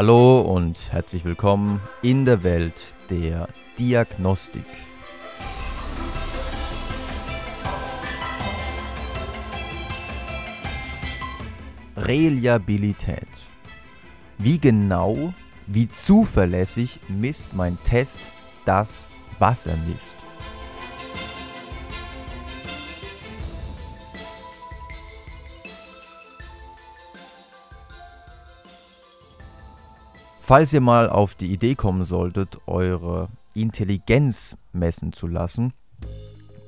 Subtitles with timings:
[0.00, 3.48] Hallo und herzlich willkommen in der Welt der
[3.80, 4.62] Diagnostik.
[11.96, 13.26] Reliabilität.
[14.38, 15.34] Wie genau,
[15.66, 18.20] wie zuverlässig misst mein Test
[18.64, 19.08] das,
[19.40, 20.27] was er misst?
[30.48, 35.74] Falls ihr mal auf die Idee kommen solltet, eure Intelligenz messen zu lassen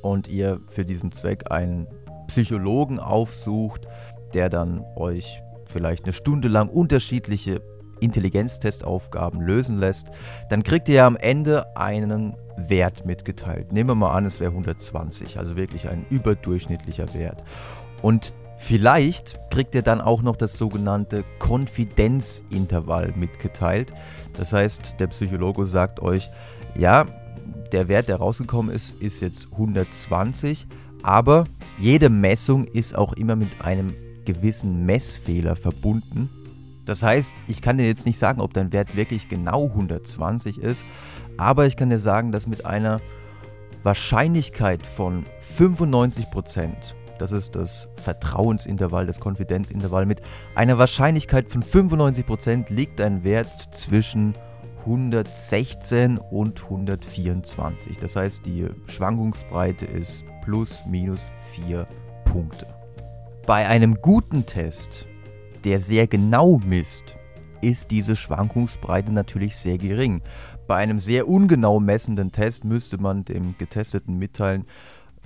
[0.03, 1.87] und ihr für diesen Zweck einen
[2.27, 3.89] Psychologen aufsucht,
[4.35, 7.63] der dann euch vielleicht eine Stunde lang unterschiedliche
[8.01, 10.11] Intelligenztestaufgaben lösen lässt,
[10.51, 13.73] dann kriegt ihr ja am Ende einen Wert mitgeteilt.
[13.73, 17.43] Nehmen wir mal an, es wäre 120, also wirklich ein überdurchschnittlicher Wert.
[18.03, 23.93] Und Vielleicht kriegt ihr dann auch noch das sogenannte Konfidenzintervall mitgeteilt.
[24.35, 26.31] Das heißt, der Psychologe sagt euch,
[26.79, 27.07] ja,
[27.73, 30.67] der Wert, der rausgekommen ist, ist jetzt 120,
[31.03, 31.45] aber
[31.79, 33.95] jede Messung ist auch immer mit einem
[34.27, 36.29] gewissen Messfehler verbunden.
[36.85, 40.85] Das heißt, ich kann dir jetzt nicht sagen, ob dein Wert wirklich genau 120 ist,
[41.39, 43.01] aber ich kann dir sagen, dass mit einer
[43.83, 50.07] Wahrscheinlichkeit von 95 Prozent das ist das Vertrauensintervall, das Konfidenzintervall.
[50.07, 50.23] Mit
[50.55, 54.35] einer Wahrscheinlichkeit von 95% liegt ein Wert zwischen
[54.81, 57.99] 116 und 124.
[57.99, 61.87] Das heißt, die Schwankungsbreite ist plus minus 4
[62.25, 62.67] Punkte.
[63.47, 65.07] Bei einem guten Test,
[65.65, 67.17] der sehr genau misst,
[67.61, 70.23] ist diese Schwankungsbreite natürlich sehr gering.
[70.67, 74.65] Bei einem sehr ungenau messenden Test müsste man dem Getesteten mitteilen,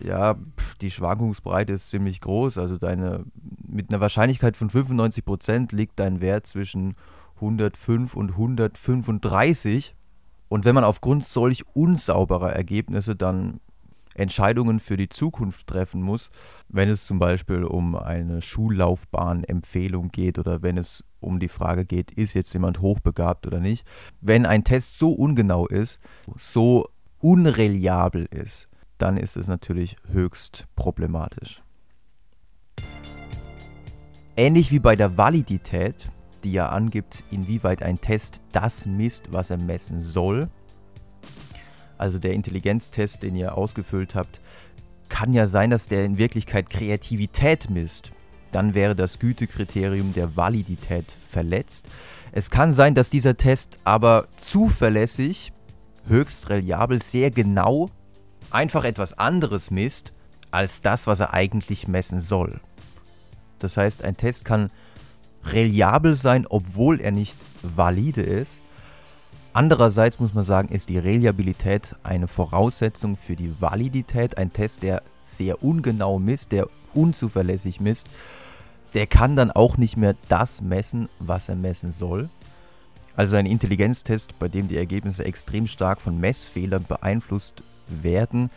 [0.03, 0.37] ja,
[0.81, 2.59] die Schwankungsbreite ist ziemlich groß.
[2.59, 3.25] Also deine,
[3.67, 6.97] mit einer Wahrscheinlichkeit von 95% liegt dein Wert zwischen
[7.37, 9.95] 105 und 135.
[10.49, 13.61] Und wenn man aufgrund solch unsauberer Ergebnisse dann
[14.15, 16.31] Entscheidungen für die Zukunft treffen muss,
[16.69, 22.13] wenn es zum Beispiel um eine Schullaufbahnempfehlung geht oder wenn es um die Frage geht,
[22.13, 23.87] ist jetzt jemand hochbegabt oder nicht.
[24.21, 26.01] Wenn ein Test so ungenau ist,
[26.37, 26.89] so
[27.19, 28.69] unreliabel ist,
[29.05, 31.63] dann ist es natürlich höchst problematisch.
[34.35, 36.11] Ähnlich wie bei der Validität,
[36.43, 40.49] die ja angibt, inwieweit ein Test das misst, was er messen soll.
[41.99, 44.41] Also der Intelligenztest, den ihr ausgefüllt habt,
[45.11, 48.11] kann ja sein, dass der in Wirklichkeit Kreativität misst.
[48.53, 51.87] Dann wäre das Gütekriterium der Validität verletzt.
[52.33, 55.53] Es kann sein, dass dieser Test aber zuverlässig,
[56.07, 57.91] höchst reliabel, sehr genau
[58.55, 60.13] einfach etwas anderes misst
[60.51, 62.61] als das, was er eigentlich messen soll.
[63.59, 64.71] Das heißt, ein Test kann
[65.45, 68.63] reliabel sein, obwohl er nicht valide ist.
[69.53, 74.39] Andererseits muss man sagen, ist die Reliabilität eine Voraussetzung für die Validität.
[74.39, 78.09] Ein Test, der sehr ungenau misst, der unzuverlässig misst,
[78.95, 82.29] der kann dann auch nicht mehr das messen, was er messen soll.
[83.17, 88.51] Also ein Intelligenztest, bei dem die Ergebnisse extrem stark von Messfehlern beeinflusst werden,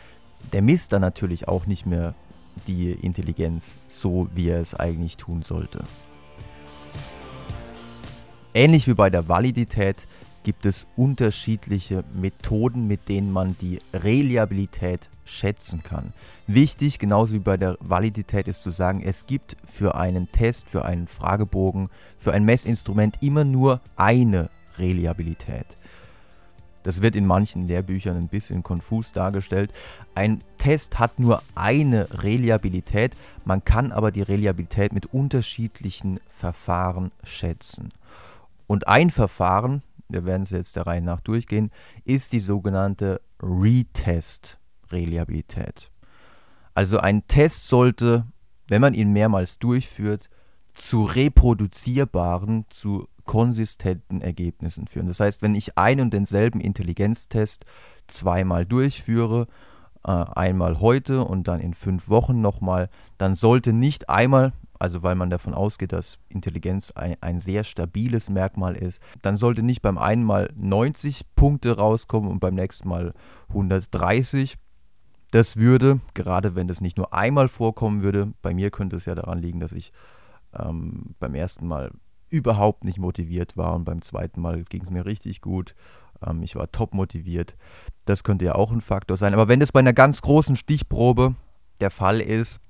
[0.52, 2.14] der misst dann natürlich auch nicht mehr
[2.66, 5.84] die Intelligenz so, wie er es eigentlich tun sollte.
[8.54, 10.06] Ähnlich wie bei der Validität
[10.42, 16.14] gibt es unterschiedliche Methoden, mit denen man die Reliabilität schätzen kann.
[16.46, 20.84] Wichtig, genauso wie bei der Validität, ist zu sagen, es gibt für einen Test, für
[20.84, 25.76] einen Fragebogen, für ein Messinstrument immer nur eine Reliabilität.
[26.88, 29.74] Das wird in manchen Lehrbüchern ein bisschen konfus dargestellt.
[30.14, 37.90] Ein Test hat nur eine Reliabilität, man kann aber die Reliabilität mit unterschiedlichen Verfahren schätzen.
[38.66, 41.70] Und ein Verfahren, wir werden es jetzt der Reihe nach durchgehen,
[42.06, 45.90] ist die sogenannte Retest-Reliabilität.
[46.72, 48.24] Also ein Test sollte,
[48.66, 50.30] wenn man ihn mehrmals durchführt,
[50.72, 55.06] zu reproduzierbaren, zu konsistenten Ergebnissen führen.
[55.06, 57.66] Das heißt, wenn ich einen und denselben Intelligenztest
[58.06, 59.46] zweimal durchführe,
[60.02, 62.88] äh, einmal heute und dann in fünf Wochen nochmal,
[63.18, 68.30] dann sollte nicht einmal, also weil man davon ausgeht, dass Intelligenz ein, ein sehr stabiles
[68.30, 73.12] Merkmal ist, dann sollte nicht beim einen Mal 90 Punkte rauskommen und beim nächsten Mal
[73.50, 74.56] 130.
[75.32, 79.14] Das würde, gerade wenn das nicht nur einmal vorkommen würde, bei mir könnte es ja
[79.14, 79.92] daran liegen, dass ich
[80.58, 81.90] ähm, beim ersten Mal
[82.30, 85.74] überhaupt nicht motiviert war und beim zweiten Mal ging es mir richtig gut.
[86.26, 87.56] Ähm, ich war top motiviert.
[88.04, 89.34] Das könnte ja auch ein Faktor sein.
[89.34, 91.34] Aber wenn das bei einer ganz großen Stichprobe
[91.80, 92.60] der Fall ist,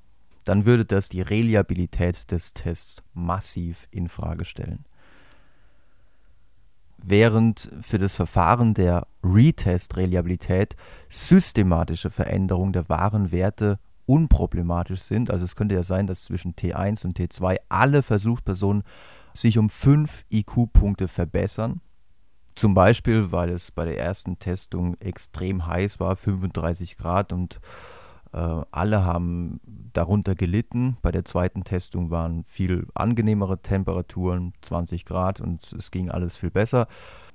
[0.44, 4.84] dann würde das die Reliabilität des Tests massiv in Frage stellen.
[7.00, 10.74] während für das Verfahren der Retest-Reliabilität
[11.08, 15.30] systematische Veränderungen der wahren Werte unproblematisch sind.
[15.30, 18.82] Also es könnte ja sein, dass zwischen T1 und T2 alle Versuchspersonen
[19.40, 21.80] sich um 5 IQ-Punkte verbessern.
[22.54, 27.60] Zum Beispiel, weil es bei der ersten Testung extrem heiß war, 35 Grad und
[28.32, 28.38] äh,
[28.70, 29.60] alle haben
[29.92, 30.96] darunter gelitten.
[31.02, 36.50] Bei der zweiten Testung waren viel angenehmere Temperaturen, 20 Grad und es ging alles viel
[36.50, 36.88] besser.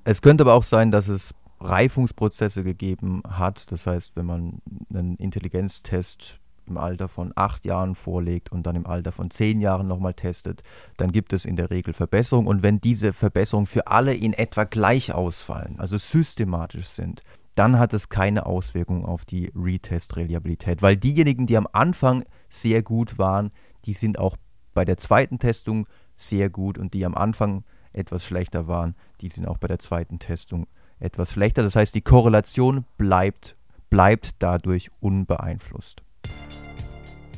[0.03, 3.71] Es könnte aber auch sein, dass es Reifungsprozesse gegeben hat.
[3.71, 4.61] Das heißt, wenn man
[4.94, 9.88] einen Intelligenztest im Alter von acht Jahren vorlegt und dann im Alter von zehn Jahren
[9.88, 10.63] nochmal testet,
[10.98, 12.48] dann gibt es in der Regel Verbesserungen.
[12.48, 17.24] Und wenn diese Verbesserungen für alle in etwa gleich ausfallen, also systematisch sind,
[17.56, 23.19] dann hat es keine Auswirkung auf die Retest-Reliabilität, weil diejenigen, die am Anfang sehr gut
[23.19, 23.51] waren,
[23.86, 24.38] die sind auch
[24.74, 29.48] bei der zweiten Testung sehr gut und die am Anfang etwas schlechter waren, die sind
[29.48, 30.66] auch bei der zweiten Testung
[31.00, 31.63] etwas schlechter.
[31.63, 33.56] Das heißt, die Korrelation bleibt,
[33.89, 36.01] bleibt dadurch unbeeinflusst.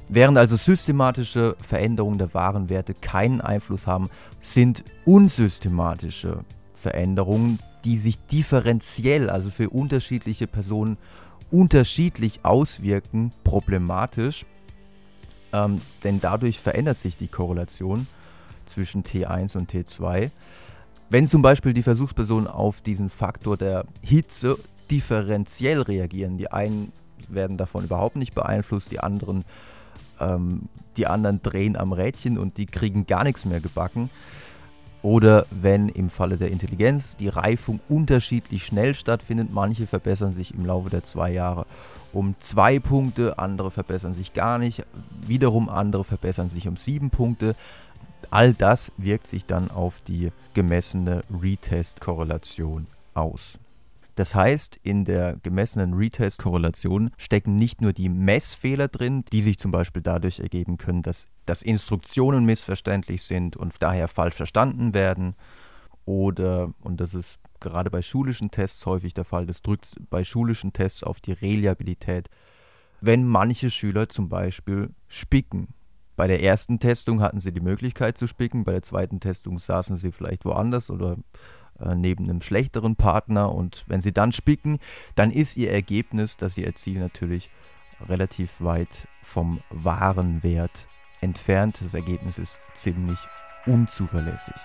[0.08, 4.10] Während also systematische Veränderungen der wahren Werte keinen Einfluss haben,
[4.40, 10.98] sind unsystematische Veränderungen, die sich differenziell, also für unterschiedliche Personen
[11.50, 14.46] unterschiedlich auswirken, problematisch.
[15.54, 18.08] Ähm, denn dadurch verändert sich die Korrelation
[18.66, 20.32] zwischen T1 und T2.
[21.10, 24.58] Wenn zum Beispiel die Versuchspersonen auf diesen Faktor der Hitze
[24.90, 26.92] differenziell reagieren, die einen
[27.28, 29.46] werden davon überhaupt nicht beeinflusst, die anderen
[30.20, 34.10] ähm, die anderen drehen am Rädchen und die kriegen gar nichts mehr gebacken.
[35.02, 40.66] Oder wenn im Falle der Intelligenz die Reifung unterschiedlich schnell stattfindet, manche verbessern sich im
[40.66, 41.68] Laufe der zwei Jahre
[42.12, 44.84] um zwei Punkte, andere verbessern sich gar nicht,
[45.28, 47.56] wiederum andere verbessern sich um sieben Punkte.
[48.32, 53.60] All das wirkt sich dann auf die gemessene Retest-Korrelation aus.
[54.16, 59.72] Das heißt, in der gemessenen Retest-Korrelation stecken nicht nur die Messfehler drin, die sich zum
[59.72, 65.36] Beispiel dadurch ergeben können, dass, dass Instruktionen missverständlich sind und daher falsch verstanden werden.
[66.06, 70.72] Oder, und das ist gerade bei schulischen Tests häufig der Fall, das drückt bei schulischen
[70.72, 72.30] Tests auf die Reliabilität,
[73.02, 75.70] wenn manche Schüler zum Beispiel spicken.
[76.16, 79.98] Bei der ersten Testung hatten sie die Möglichkeit zu spicken, bei der zweiten Testung saßen
[79.98, 81.18] sie vielleicht woanders oder
[81.80, 84.80] äh, neben einem schlechteren Partner und wenn sie dann spicken,
[85.16, 87.50] dann ist ihr Ergebnis, das sie erzielen, natürlich
[88.08, 90.88] relativ weit vom wahren Wert
[91.22, 91.82] entfernt.
[91.82, 93.20] Das Ergebnis ist ziemlich
[93.66, 94.56] unzuverlässig.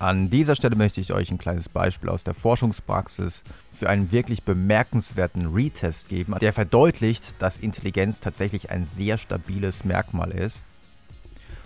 [0.00, 3.42] An dieser Stelle möchte ich euch ein kleines Beispiel aus der Forschungspraxis
[3.72, 10.30] für einen wirklich bemerkenswerten Retest geben, der verdeutlicht, dass Intelligenz tatsächlich ein sehr stabiles Merkmal
[10.30, 10.62] ist.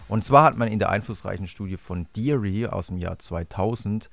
[0.08, 4.08] Und zwar hat man in der einflussreichen Studie von Deary aus dem Jahr 2000,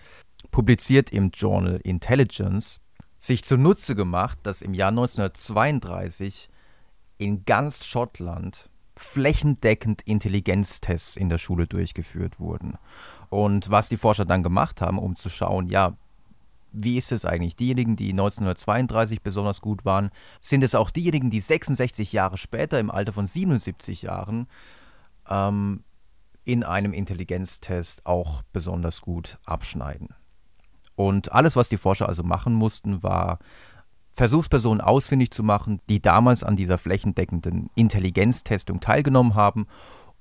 [0.52, 2.82] publiziert im Journal Intelligence,
[3.20, 6.50] sich zunutze gemacht, dass im Jahr 1932
[7.18, 12.78] in ganz Schottland flächendeckend Intelligenztests in der Schule durchgeführt wurden.
[13.30, 15.96] Und was die Forscher dann gemacht haben, um zu schauen, ja,
[16.72, 17.56] wie ist es eigentlich?
[17.56, 22.92] Diejenigen, die 1932 besonders gut waren, sind es auch diejenigen, die 66 Jahre später, im
[22.92, 24.48] Alter von 77 Jahren,
[25.28, 25.84] ähm,
[26.46, 30.10] in einem Intelligenztest auch besonders gut abschneiden.
[30.96, 33.40] Und alles, was die Forscher also machen mussten, war
[34.12, 39.68] Versuchspersonen ausfindig zu machen, die damals an dieser flächendeckenden Intelligenztestung teilgenommen haben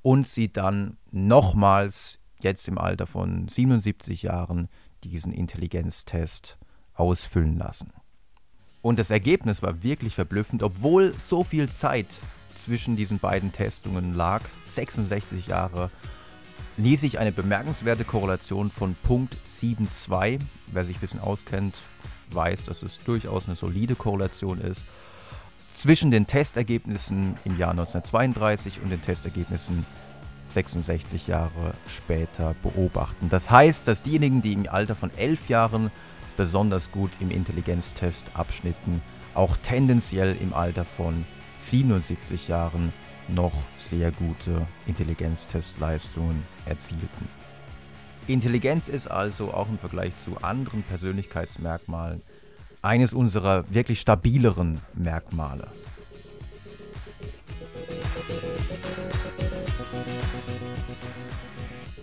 [0.02, 4.68] und sie dann nochmals jetzt im Alter von 77 Jahren
[5.04, 6.58] diesen Intelligenztest
[6.94, 7.92] ausfüllen lassen.
[8.82, 12.06] Und das Ergebnis war wirklich verblüffend, obwohl so viel Zeit
[12.54, 15.90] zwischen diesen beiden Testungen lag, 66 Jahre,
[16.76, 21.74] ließ sich eine bemerkenswerte Korrelation von Punkt 72, wer sich ein bisschen auskennt,
[22.30, 24.84] weiß, dass es durchaus eine solide Korrelation ist,
[25.72, 29.86] zwischen den Testergebnissen im Jahr 1932 und den Testergebnissen
[30.48, 33.28] 66 Jahre später beobachten.
[33.28, 35.90] Das heißt, dass diejenigen, die im Alter von 11 Jahren
[36.36, 39.02] besonders gut im Intelligenztest abschnitten,
[39.34, 41.24] auch tendenziell im Alter von
[41.58, 42.92] 77 Jahren
[43.28, 47.28] noch sehr gute Intelligenztestleistungen erzielten.
[48.26, 52.22] Intelligenz ist also auch im Vergleich zu anderen Persönlichkeitsmerkmalen
[52.82, 55.66] eines unserer wirklich stabileren Merkmale.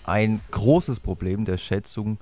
[0.05, 2.19] Ein großes Problem der Schätzung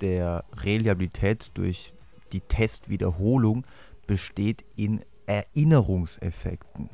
[0.00, 1.94] der Reliabilität durch
[2.32, 3.64] die Testwiederholung
[4.06, 6.90] besteht in Erinnerungseffekten.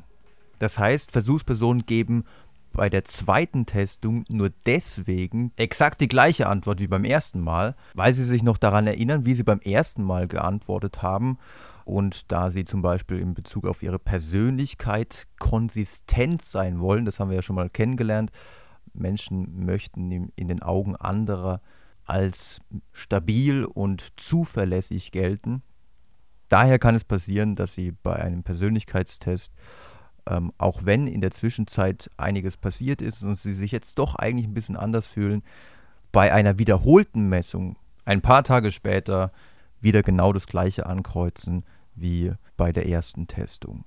[0.59, 2.23] Das heißt, Versuchspersonen geben
[2.71, 8.13] bei der zweiten Testung nur deswegen exakt die gleiche Antwort wie beim ersten Mal, weil
[8.13, 11.37] sie sich noch daran erinnern, wie sie beim ersten Mal geantwortet haben.
[11.83, 17.29] Und da sie zum Beispiel in Bezug auf ihre Persönlichkeit konsistent sein wollen, das haben
[17.29, 18.31] wir ja schon mal kennengelernt,
[18.93, 21.61] Menschen möchten in den Augen anderer
[22.05, 25.61] als stabil und zuverlässig gelten.
[26.47, 29.53] Daher kann es passieren, dass sie bei einem Persönlichkeitstest
[30.29, 34.47] ähm, auch wenn in der Zwischenzeit einiges passiert ist und sie sich jetzt doch eigentlich
[34.47, 35.43] ein bisschen anders fühlen,
[36.11, 39.31] bei einer wiederholten Messung ein paar Tage später
[39.81, 41.65] wieder genau das gleiche ankreuzen
[41.95, 43.85] wie bei der ersten Testung.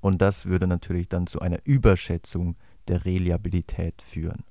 [0.00, 2.56] Und das würde natürlich dann zu einer Überschätzung
[2.88, 4.44] der Reliabilität führen.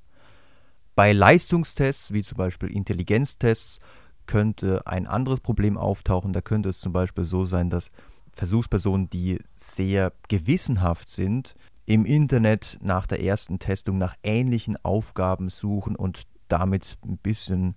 [0.96, 3.80] Bei Leistungstests, wie zum Beispiel Intelligenztests,
[4.26, 6.34] könnte ein anderes Problem auftauchen.
[6.34, 7.92] Da könnte es zum Beispiel so sein, dass
[8.32, 15.96] Versuchspersonen, die sehr gewissenhaft sind, im Internet nach der ersten Testung nach ähnlichen Aufgaben suchen
[15.96, 17.76] und damit ein bisschen,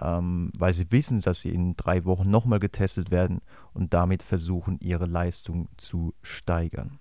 [0.00, 3.40] ähm, weil sie wissen, dass sie in drei Wochen nochmal getestet werden
[3.72, 6.98] und damit versuchen, ihre Leistung zu steigern.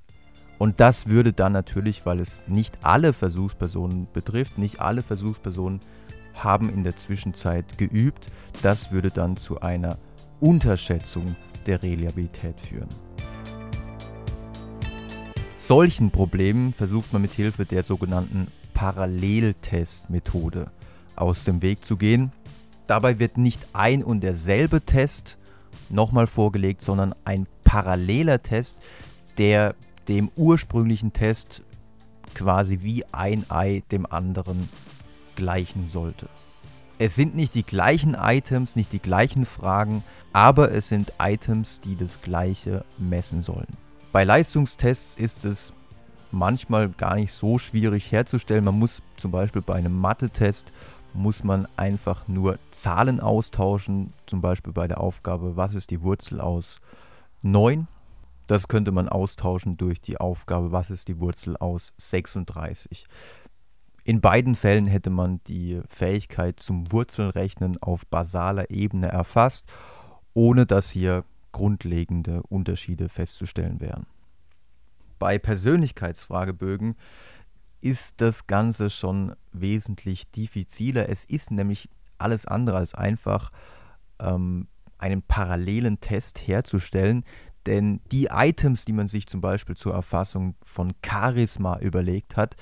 [0.60, 5.80] Und das würde dann natürlich, weil es nicht alle Versuchspersonen betrifft, nicht alle Versuchspersonen
[6.36, 8.28] haben in der Zwischenzeit geübt,
[8.62, 9.98] das würde dann zu einer
[10.42, 11.36] Unterschätzung
[11.66, 12.90] der Reliabilität führen.
[15.56, 20.72] Solchen Problemen versucht man mit Hilfe der sogenannten Paralleltestmethode
[21.16, 22.32] aus dem Weg zu gehen.
[22.88, 25.38] Dabei wird nicht ein und derselbe Test
[25.90, 28.78] nochmal vorgelegt, sondern ein paralleler Test,
[29.38, 29.76] der
[30.10, 31.64] dem ursprünglichen Test
[32.34, 34.68] quasi wie ein Ei dem anderen
[35.36, 36.28] gleichen sollte.
[36.98, 41.96] Es sind nicht die gleichen Items, nicht die gleichen Fragen, aber es sind Items, die
[41.96, 43.78] das gleiche messen sollen.
[44.12, 45.72] Bei Leistungstests ist es
[46.32, 48.66] manchmal gar nicht so schwierig herzustellen.
[48.66, 50.74] Man muss zum Beispiel bei einem Mathe-Test
[51.14, 56.40] muss man einfach nur Zahlen austauschen, zum Beispiel bei der Aufgabe, was ist die Wurzel
[56.40, 56.80] aus
[57.42, 57.88] 9?
[58.50, 63.06] Das könnte man austauschen durch die Aufgabe, was ist die Wurzel aus 36.
[64.04, 69.68] In beiden Fällen hätte man die Fähigkeit zum Wurzelrechnen auf basaler Ebene erfasst
[70.34, 74.06] ohne dass hier grundlegende Unterschiede festzustellen wären.
[75.18, 76.96] Bei Persönlichkeitsfragebögen
[77.82, 81.10] ist das Ganze schon wesentlich diffiziler.
[81.10, 83.52] Es ist nämlich alles andere als einfach,
[84.20, 87.24] ähm, einen parallelen Test herzustellen,
[87.66, 92.56] denn die Items, die man sich zum Beispiel zur Erfassung von Charisma überlegt hat,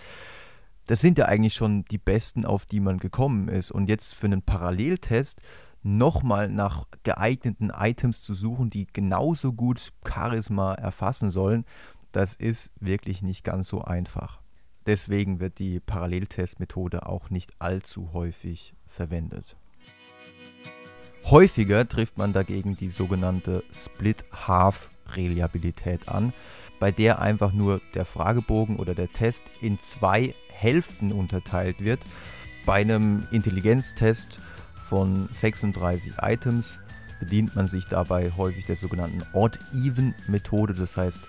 [0.87, 3.71] das sind ja eigentlich schon die besten, auf die man gekommen ist.
[3.71, 5.41] Und jetzt für einen Paralleltest
[5.83, 11.65] nochmal nach geeigneten Items zu suchen, die genauso gut Charisma erfassen sollen,
[12.11, 14.41] das ist wirklich nicht ganz so einfach.
[14.85, 19.57] Deswegen wird die Paralleltestmethode auch nicht allzu häufig verwendet.
[21.29, 26.31] Häufiger trifft man dagegen die sogenannte Split-Half-Reliabilität an,
[26.79, 31.99] bei der einfach nur der Fragebogen oder der Test in zwei Hälften unterteilt wird.
[32.65, 34.39] Bei einem Intelligenztest
[34.85, 36.79] von 36 Items
[37.19, 40.75] bedient man sich dabei häufig der sogenannten Odd-Even-Methode.
[40.75, 41.23] Das heißt,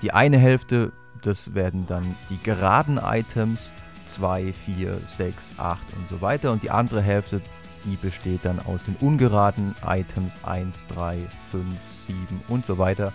[0.00, 3.74] die eine Hälfte, das werden dann die geraden Items,
[4.06, 6.50] 2, 4, 6, 8 und so weiter.
[6.50, 7.42] Und die andere Hälfte,
[7.84, 11.18] die besteht dann aus den ungeraden Items 1, 3,
[11.50, 12.16] 5, 7
[12.48, 13.12] und so weiter.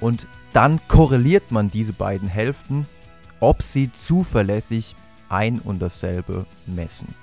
[0.00, 2.86] Und dann korreliert man diese beiden Hälften,
[3.40, 4.96] ob sie zuverlässig
[5.28, 7.14] ein und dasselbe messen.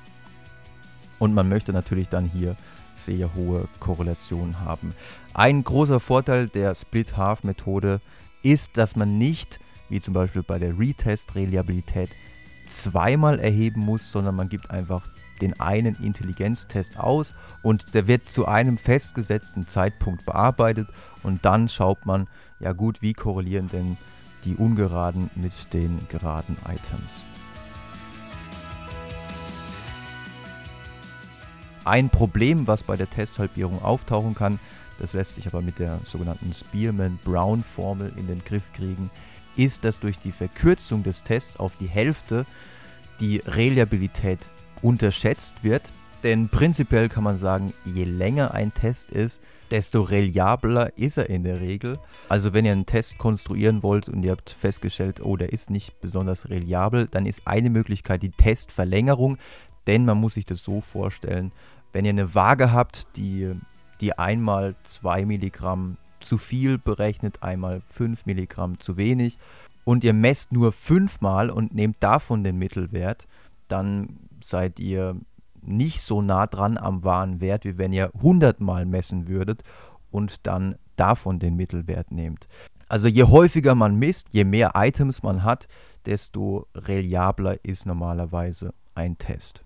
[1.20, 2.56] Und man möchte natürlich dann hier
[2.96, 4.94] sehr hohe Korrelationen haben.
[5.34, 8.02] Ein großer Vorteil der Split-Half-Methode
[8.44, 12.10] ist, dass man nicht, wie zum Beispiel bei der Retest-Reliabilität,
[12.68, 15.10] zweimal erheben muss, sondern man gibt einfach
[15.42, 20.88] den einen Intelligenztest aus und der wird zu einem festgesetzten Zeitpunkt bearbeitet
[21.24, 22.28] und dann schaut man,
[22.60, 23.98] ja gut, wie korrelieren denn
[24.46, 27.24] die ungeraden mit den geraden Items.
[31.84, 34.60] Ein Problem, was bei der Testhalbierung auftauchen kann,
[35.00, 39.10] das lässt sich aber mit der sogenannten Spearman-Brown-Formel in den Griff kriegen,
[39.56, 42.46] ist, dass durch die Verkürzung des Tests auf die Hälfte
[43.20, 44.52] die Reliabilität
[44.82, 45.84] unterschätzt wird.
[46.24, 51.44] Denn prinzipiell kann man sagen, je länger ein Test ist, desto reliabler ist er in
[51.44, 51.98] der Regel.
[52.30, 56.00] Also wenn ihr einen Test konstruieren wollt und ihr habt festgestellt, oh, der ist nicht
[56.00, 59.38] besonders reliabel, dann ist eine Möglichkeit die Testverlängerung.
[59.88, 61.52] Denn man muss sich das so vorstellen,
[61.92, 63.54] wenn ihr eine Waage habt, die,
[64.00, 69.40] die einmal 2 Milligramm zu viel berechnet, einmal 5 Milligramm zu wenig
[69.84, 73.28] und ihr messt nur fünfmal und nehmt davon den Mittelwert,
[73.68, 75.16] dann seid ihr
[75.62, 79.64] nicht so nah dran am wahren Wert, wie wenn ihr 100 Mal messen würdet
[80.10, 82.48] und dann davon den Mittelwert nehmt.
[82.88, 85.68] Also je häufiger man misst, je mehr Items man hat,
[86.06, 89.64] desto reliabler ist normalerweise ein Test.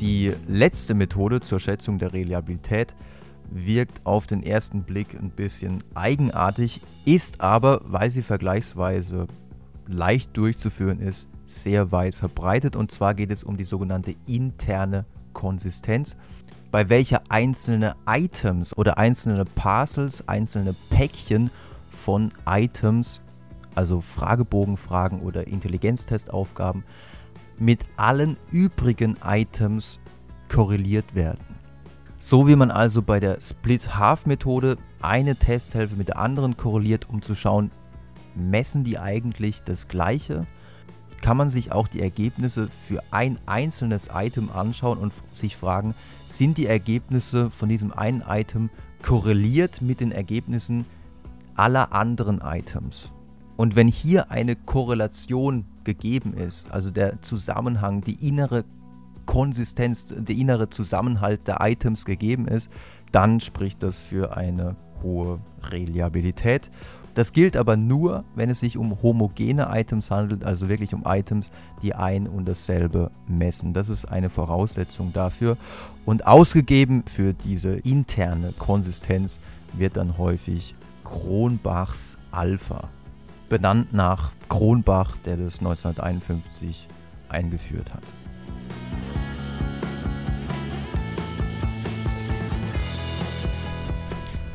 [0.00, 2.94] Die letzte Methode zur Schätzung der Reliabilität
[3.50, 9.26] wirkt auf den ersten Blick ein bisschen eigenartig, ist aber, weil sie vergleichsweise
[9.86, 12.76] leicht durchzuführen ist, sehr weit verbreitet.
[12.76, 16.16] Und zwar geht es um die sogenannte interne Konsistenz,
[16.70, 21.50] bei welcher einzelne Items oder einzelne Parcels, einzelne Päckchen
[21.90, 23.22] von Items,
[23.74, 26.84] also Fragebogenfragen oder Intelligenztestaufgaben,
[27.58, 30.00] mit allen übrigen Items
[30.48, 31.55] korreliert werden.
[32.18, 37.34] So wie man also bei der Split-Half-Methode eine Testhilfe mit der anderen korreliert, um zu
[37.34, 37.70] schauen,
[38.34, 40.46] messen die eigentlich das gleiche,
[41.20, 45.94] kann man sich auch die Ergebnisse für ein einzelnes Item anschauen und sich fragen,
[46.26, 48.70] sind die Ergebnisse von diesem einen Item
[49.02, 50.86] korreliert mit den Ergebnissen
[51.54, 53.12] aller anderen Items?
[53.56, 58.64] Und wenn hier eine Korrelation gegeben ist, also der Zusammenhang, die innere
[59.26, 62.70] Konsistenz, der innere Zusammenhalt der Items gegeben ist,
[63.12, 65.40] dann spricht das für eine hohe
[65.70, 66.70] Reliabilität.
[67.14, 71.50] Das gilt aber nur, wenn es sich um homogene Items handelt, also wirklich um Items,
[71.80, 73.72] die ein und dasselbe messen.
[73.72, 75.56] Das ist eine Voraussetzung dafür.
[76.04, 79.40] Und ausgegeben für diese interne Konsistenz
[79.72, 82.90] wird dann häufig Kronbachs Alpha,
[83.48, 86.86] benannt nach Kronbach, der das 1951
[87.30, 88.02] eingeführt hat.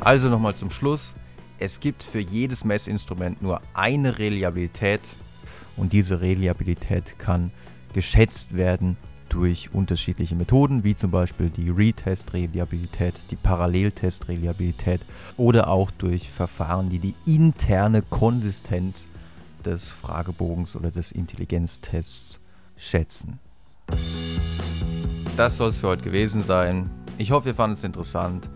[0.01, 1.13] Also nochmal zum Schluss.
[1.59, 4.99] Es gibt für jedes Messinstrument nur eine Reliabilität
[5.77, 7.51] und diese Reliabilität kann
[7.93, 8.97] geschätzt werden
[9.29, 15.01] durch unterschiedliche Methoden, wie zum Beispiel die Retest-Reliabilität, die Paralleltest-Reliabilität
[15.37, 19.07] oder auch durch Verfahren, die die interne Konsistenz
[19.63, 22.39] des Fragebogens oder des Intelligenztests
[22.75, 23.39] schätzen.
[25.37, 26.89] Das soll es für heute gewesen sein.
[27.19, 28.49] Ich hoffe, ihr fandet es interessant.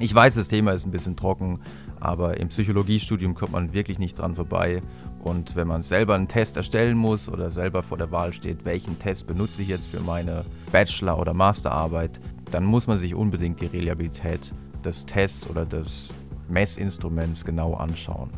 [0.00, 1.58] Ich weiß, das Thema ist ein bisschen trocken,
[1.98, 4.80] aber im Psychologiestudium kommt man wirklich nicht dran vorbei.
[5.24, 9.00] Und wenn man selber einen Test erstellen muss oder selber vor der Wahl steht, welchen
[9.00, 12.20] Test benutze ich jetzt für meine Bachelor- oder Masterarbeit,
[12.52, 14.52] dann muss man sich unbedingt die Reliabilität
[14.84, 16.12] des Tests oder des
[16.48, 18.30] Messinstruments genau anschauen.